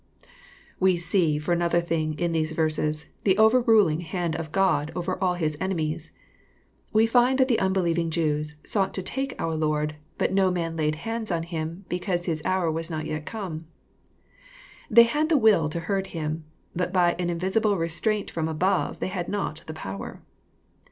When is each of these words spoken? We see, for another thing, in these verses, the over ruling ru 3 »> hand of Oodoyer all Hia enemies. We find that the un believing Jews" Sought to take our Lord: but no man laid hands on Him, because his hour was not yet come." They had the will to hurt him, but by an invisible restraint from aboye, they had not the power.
We 0.79 0.97
see, 0.97 1.37
for 1.37 1.53
another 1.53 1.79
thing, 1.79 2.15
in 2.17 2.31
these 2.31 2.53
verses, 2.53 3.05
the 3.23 3.37
over 3.37 3.61
ruling 3.61 3.99
ru 3.99 4.03
3 4.05 4.05
»> 4.05 4.05
hand 4.09 4.35
of 4.35 4.51
Oodoyer 4.51 5.19
all 5.21 5.35
Hia 5.35 5.51
enemies. 5.59 6.11
We 6.91 7.05
find 7.05 7.37
that 7.37 7.47
the 7.47 7.59
un 7.59 7.71
believing 7.71 8.09
Jews" 8.09 8.55
Sought 8.73 8.95
to 8.95 9.03
take 9.03 9.35
our 9.37 9.53
Lord: 9.55 9.97
but 10.17 10.33
no 10.33 10.49
man 10.49 10.75
laid 10.75 10.95
hands 11.05 11.29
on 11.31 11.43
Him, 11.43 11.85
because 11.87 12.25
his 12.25 12.41
hour 12.43 12.71
was 12.71 12.89
not 12.89 13.05
yet 13.05 13.27
come." 13.27 13.67
They 14.89 15.03
had 15.03 15.29
the 15.29 15.37
will 15.37 15.69
to 15.69 15.81
hurt 15.81 16.07
him, 16.17 16.45
but 16.75 16.91
by 16.91 17.13
an 17.19 17.29
invisible 17.29 17.77
restraint 17.77 18.31
from 18.31 18.47
aboye, 18.47 18.97
they 18.99 19.05
had 19.07 19.29
not 19.29 19.61
the 19.67 19.75
power. 19.75 20.23